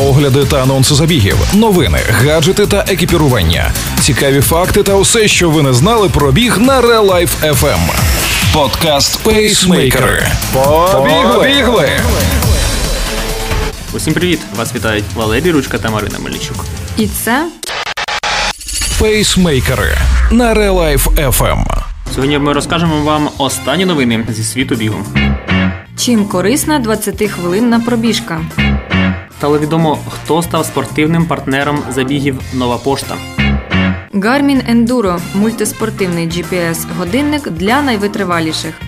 [0.00, 5.72] огляди та анонси забігів, новини, гаджети та екіпірування, цікаві факти та усе, що ви не
[5.72, 7.78] знали про біг на Real Life FM.
[8.52, 10.26] Подкаст Пейсмейкери.
[10.92, 11.88] Побігли!
[13.92, 14.40] Усім привіт!
[14.56, 16.64] Вас вітають Валерій Ручка та Марина Мельничук.
[16.98, 17.46] І це
[18.98, 19.98] Пейсмейкери
[20.30, 21.64] на Real Life FM.
[22.14, 24.96] Сьогодні ми розкажемо вам останні новини зі світу бігу.
[25.96, 28.40] чим корисна 20-хвилинна пробіжка.
[29.40, 33.16] Стало відомо, хто став спортивним партнером забігів Нова пошта.
[34.14, 38.80] Garmin Enduro– мультиспортивний GPS-годинник для найвитриваліших.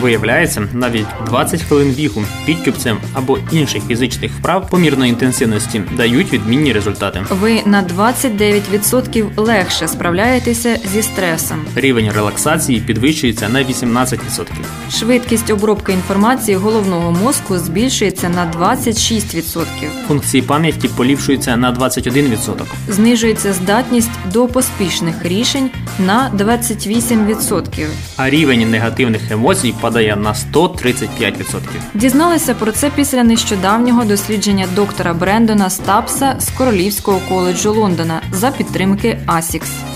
[0.00, 7.22] Виявляється, навіть 20 хвилин бігу підкюпцем або інших фізичних вправ помірної інтенсивності дають відмінні результати.
[7.30, 11.64] Ви на 29% легше справляєтеся зі стресом.
[11.74, 14.46] Рівень релаксації підвищується на 18%.
[14.90, 19.64] Швидкість обробки інформації головного мозку збільшується на 26%.
[20.08, 22.62] Функції пам'яті поліпшуються на 21%.
[22.88, 27.86] Знижується здатність до поспішних рішень на 28%.
[28.16, 31.60] А рівень негативних емоцій падає на 135%.
[31.94, 39.18] Дізналися про це після нещодавнього дослідження доктора Брендона Стапса з Королівського коледжу Лондона за підтримки
[39.26, 39.91] ASICS.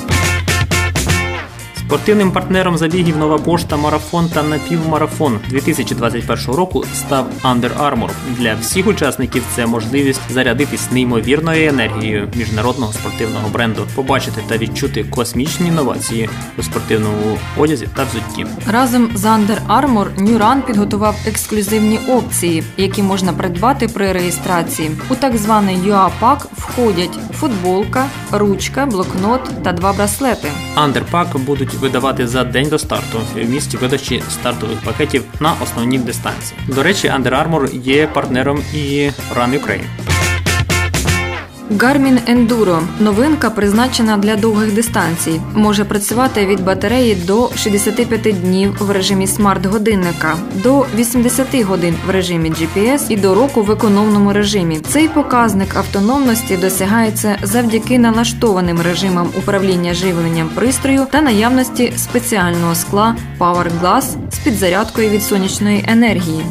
[1.86, 8.10] Спортивним партнером забігів Нова пошта марафон та напівмарафон 2021 року став Under Armour.
[8.38, 15.68] Для всіх учасників це можливість зарядитись неймовірною енергією міжнародного спортивного бренду, побачити та відчути космічні
[15.68, 16.28] інновації
[16.58, 18.46] у спортивному одязі та взутті.
[18.66, 24.90] Разом з Under Armour New Run підготував ексклюзивні опції, які можна придбати при реєстрації.
[25.10, 30.48] У так званий UA Pack входять футболка, ручка, блокнот та два браслети.
[30.76, 36.60] Андерпак будуть видавати за день до старту в місті видачі стартових пакетів на основній дистанції.
[36.68, 40.15] До речі, Under Armour є партнером і Run Ukraine.
[41.70, 45.40] Garmin Enduro– новинка, призначена для довгих дистанцій.
[45.54, 52.50] Може працювати від батареї до 65 днів в режимі смарт-годинника, до 80 годин в режимі
[52.50, 54.80] GPS і до року в економному режимі.
[54.80, 63.66] Цей показник автономності досягається завдяки налаштованим режимам управління живленням пристрою та наявності спеціального скла Power
[63.82, 66.44] Glass з підзарядкою від сонячної енергії.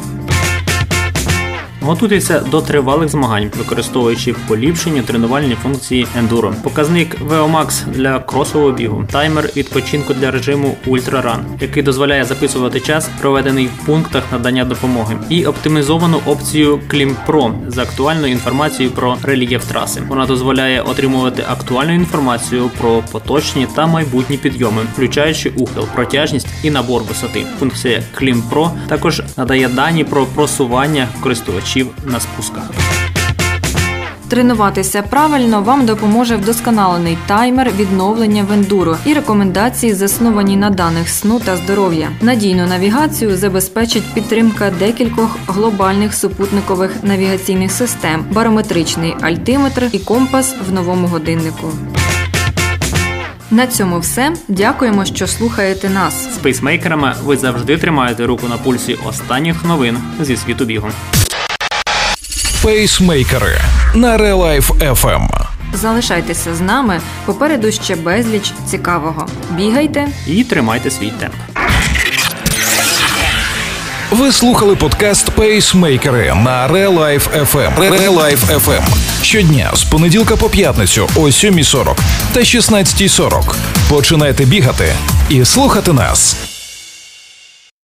[1.86, 6.54] Готуйтеся до тривалих змагань, використовуючи поліпшені тренувальні функції ендуро.
[6.62, 13.10] Показник VO-Max для кросового бігу, таймер відпочинку для режиму Ultra Run, який дозволяє записувати час,
[13.20, 16.80] проведений в пунктах надання допомоги, і оптимізовану опцію
[17.26, 20.02] Pro з актуальною інформацією про рельєф траси.
[20.08, 27.02] Вона дозволяє отримувати актуальну інформацію про поточні та майбутні підйоми, включаючи ухил, протяжність і набор
[27.02, 27.46] висоти.
[27.58, 32.70] Функція Pro також надає дані про просування користувачів на спусках.
[34.28, 41.40] Тренуватися правильно вам допоможе вдосконалений таймер відновлення в Enduro і рекомендації, засновані на даних сну
[41.40, 42.08] та здоров'я.
[42.20, 51.06] Надійну навігацію забезпечить підтримка декількох глобальних супутникових навігаційних систем, барометричний альтиметр і компас в новому
[51.06, 51.72] годиннику.
[53.50, 54.32] На цьому все.
[54.48, 56.34] Дякуємо, що слухаєте нас.
[56.34, 60.88] З пейсмейкерами ви завжди тримаєте руку на пульсі останніх новин зі світу бігу.
[62.62, 63.58] Пейсмейкери
[63.94, 65.28] на Real Life FM.
[65.74, 67.00] Залишайтеся з нами.
[67.24, 69.26] Попереду ще безліч цікавого.
[69.50, 70.08] Бігайте.
[70.26, 71.34] І тримайте свій темп.
[74.10, 77.76] Ви слухали подкаст Пейсмейкери на Real Life FM.
[77.78, 78.82] Real Life FM.
[79.22, 81.96] Щодня з понеділка по п'ятницю о 7.40
[82.32, 83.54] та 16.40.
[83.88, 84.92] Починайте бігати
[85.28, 86.45] і слухати нас.